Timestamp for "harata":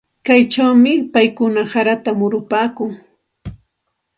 1.73-2.11